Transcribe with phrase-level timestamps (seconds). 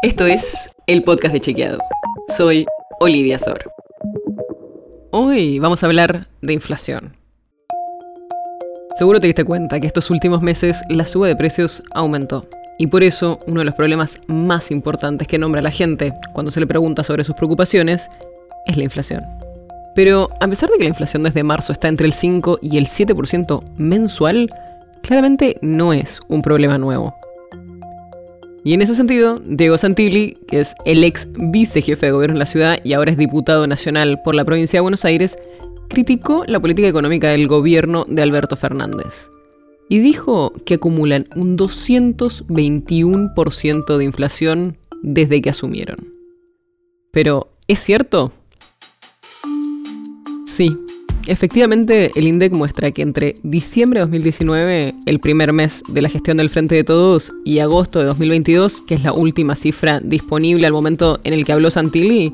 [0.00, 1.80] Esto es el podcast de Chequeado.
[2.36, 2.66] Soy
[3.00, 3.72] Olivia Sor.
[5.10, 7.16] Hoy vamos a hablar de inflación.
[8.96, 12.46] Seguro te diste cuenta que estos últimos meses la suba de precios aumentó.
[12.78, 16.60] Y por eso uno de los problemas más importantes que nombra la gente cuando se
[16.60, 18.08] le pregunta sobre sus preocupaciones
[18.66, 19.24] es la inflación.
[19.96, 22.86] Pero a pesar de que la inflación desde marzo está entre el 5 y el
[22.86, 24.48] 7% mensual,
[25.02, 27.16] claramente no es un problema nuevo.
[28.64, 32.46] Y en ese sentido, Diego Santilli, que es el ex vicejefe de gobierno en la
[32.46, 35.36] ciudad y ahora es diputado nacional por la provincia de Buenos Aires,
[35.88, 39.28] criticó la política económica del gobierno de Alberto Fernández.
[39.88, 46.12] Y dijo que acumulan un 221% de inflación desde que asumieron.
[47.10, 48.32] Pero, ¿es cierto?
[50.46, 50.76] Sí,
[51.28, 56.38] Efectivamente, el INDEC muestra que entre diciembre de 2019, el primer mes de la gestión
[56.38, 60.72] del Frente de Todos, y agosto de 2022, que es la última cifra disponible al
[60.72, 62.32] momento en el que habló Santilli,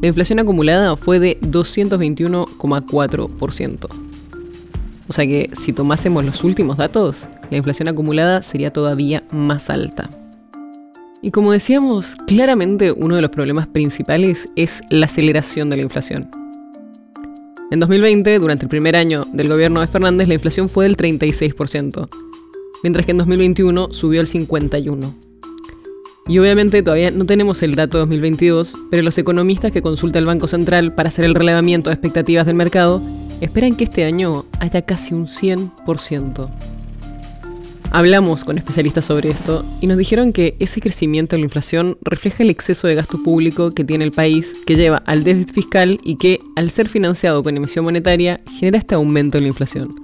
[0.00, 3.88] la inflación acumulada fue de 221,4%.
[5.08, 10.08] O sea que si tomásemos los últimos datos, la inflación acumulada sería todavía más alta.
[11.22, 16.37] Y como decíamos, claramente uno de los problemas principales es la aceleración de la inflación.
[17.70, 22.08] En 2020, durante el primer año del gobierno de Fernández, la inflación fue del 36%,
[22.82, 25.12] mientras que en 2021 subió al 51%.
[26.28, 30.24] Y obviamente todavía no tenemos el dato de 2022, pero los economistas que consulta el
[30.24, 33.02] Banco Central para hacer el relevamiento de expectativas del mercado
[33.42, 36.48] esperan que este año haya casi un 100%.
[37.90, 42.42] Hablamos con especialistas sobre esto y nos dijeron que ese crecimiento de la inflación refleja
[42.42, 46.16] el exceso de gasto público que tiene el país, que lleva al déficit fiscal y
[46.16, 49.94] que, al ser financiado con emisión monetaria, genera este aumento en la inflación.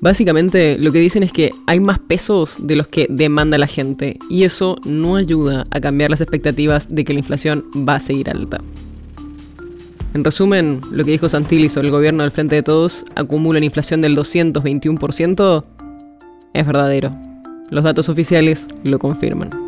[0.00, 4.18] Básicamente lo que dicen es que hay más pesos de los que demanda la gente
[4.30, 8.30] y eso no ayuda a cambiar las expectativas de que la inflación va a seguir
[8.30, 8.62] alta.
[10.14, 13.66] En resumen, lo que dijo Santilli sobre el gobierno del Frente de Todos acumula una
[13.66, 15.64] inflación del 221%,
[16.54, 17.14] es verdadero.
[17.68, 19.67] Los datos oficiales lo confirman.